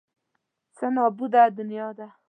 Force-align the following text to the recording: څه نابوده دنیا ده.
څه 0.75 0.85
نابوده 0.95 1.43
دنیا 1.57 1.87
ده. 1.97 2.07